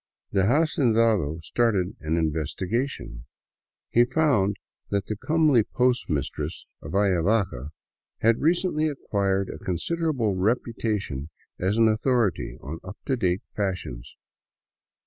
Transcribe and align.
The 0.31 0.47
hacendado 0.47 1.41
started 1.43 1.95
an 1.99 2.17
investigation. 2.17 3.25
He 3.91 4.03
found 4.03 4.55
that 4.89 5.05
the 5.05 5.15
comely 5.15 5.61
post 5.63 6.09
mistress 6.09 6.65
of 6.81 6.95
Ayavaca 6.95 7.69
had 8.21 8.39
recently 8.41 8.87
acquired 8.89 9.51
a 9.51 9.63
considerable 9.63 10.33
reputation 10.33 11.29
as 11.59 11.77
an 11.77 11.87
au 11.87 11.97
thority 11.97 12.57
on 12.63 12.79
up 12.83 12.97
to 13.05 13.15
date 13.15 13.43
fashions. 13.55 14.15